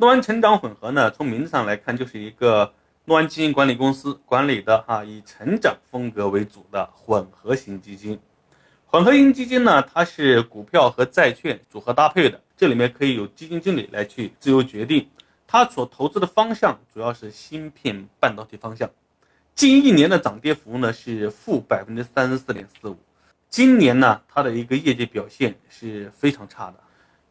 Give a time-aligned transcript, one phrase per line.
[0.00, 2.72] 诺安成长混合呢，从名字上来看就是一个
[3.06, 8.16] 诺安基金管理公司管理的啊以成长风格为主的混合型基金。
[8.86, 15.08] 混合型基金呢，它是股票和债券组合搭配的，这里面可以由基金经理来去自由决定。
[15.48, 18.88] 它所投资的方向主要是芯片半导体方向。
[19.56, 22.96] 近一年的涨跌幅呢是负百分之三十四点四五。
[23.48, 26.74] 今年呢，它的一个业绩表现是非常差的。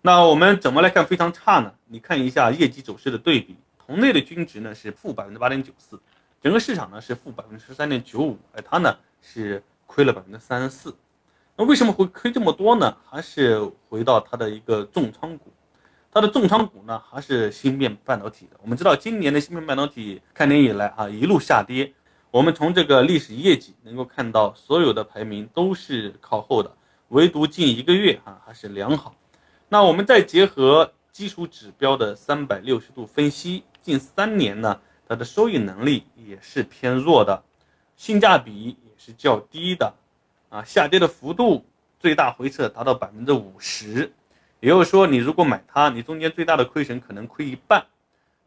[0.07, 1.69] 那我们怎么来看非常差呢？
[1.85, 5.99] 你看一下业绩走势的对比，同类的均值呢是负百分之八点九四，
[6.41, 10.95] 整个市场呢是负百分之十三点九五，而它呢是亏了百分之三十四。
[11.57, 12.95] 那为什么会亏这么多呢？
[13.05, 15.51] 还是回到它的一个重仓股，
[16.09, 18.57] 它的重仓股呢还是芯片半导体的。
[18.61, 21.91] 我们知道今年的芯片半导体开年以来啊一路下跌。
[22.31, 26.71] 我们从这个历史业绩能够看到，所有的排名都是靠后的，
[27.09, 29.13] 唯独近一个月啊还是良好。
[29.69, 37.43] 那我们再结合基础指标的三百六十度分析，近三年呢，它的收益能力也是偏弱的，
[37.97, 39.93] 性价比也是较低的，
[40.47, 41.65] 啊，下跌的幅度
[41.99, 44.13] 最大回撤达到百分之五十，
[44.61, 47.85] 也就是说，你如果买它，你中间最大的亏损可能亏一半，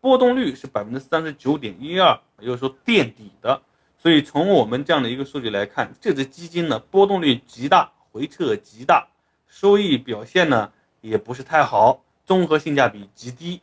[0.01, 3.61] 波动率是百分之三十九点一二，也就是说垫底的。
[3.99, 9.07] 所以从我们这样的一个数据来看，这只基金呢波动率极大，回撤极大，
[9.47, 13.61] 收益表现呢也不是太好，综合性价比极低，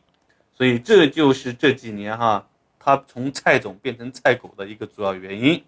[0.52, 2.46] 所以这就是这几年哈
[2.78, 5.62] 它从菜种变成菜狗的一个主要原因。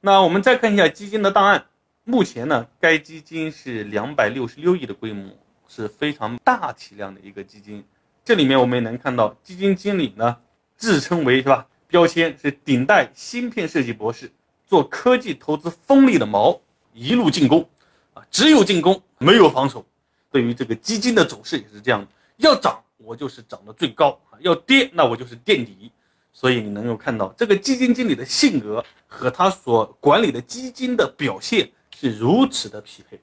[0.00, 1.66] 那我们再看一下基金的档案，
[2.04, 5.30] 目前呢该基金是两百六十六亿的规模，
[5.68, 7.84] 是非常大体量的一个基金。
[8.24, 10.36] 这里面我们也能看到，基金经理呢
[10.76, 11.66] 自称为是吧？
[11.88, 14.30] 标签是顶戴芯片设计博士，
[14.64, 16.60] 做科技投资锋利的矛，
[16.92, 17.68] 一路进攻，
[18.14, 19.84] 啊，只有进攻没有防守。
[20.30, 25.90] 对于这个基金的走势也是这样，要涨我就是涨得最高啊，要跌那我就是垫底。
[26.32, 33.20] 所以你能够看到这个基金经理的性格和他所管理的基金的表现是如此的匹配。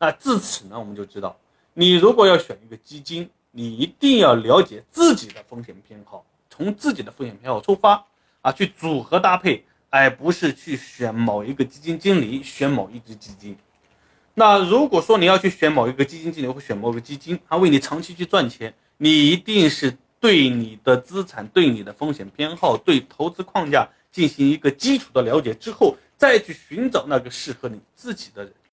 [0.00, 1.38] 那自此呢，我们就知道，
[1.72, 6.26] 你如果要选一个基金，你一定要了解自己的风险偏好。
[6.50, 8.04] 从自己的风险偏好出发
[8.42, 13.56] 啊，去组合搭配，而不是去选某一个基金经理，选某一只基金。
[14.34, 28.52] 那如果说你要去选某一个基金经理或选某个基金，他为你长期去赚钱，你一定是对你的资产、对你的风险偏好、对投资框架进行一个基础的了解之后，再去寻找那个适合你自己的人。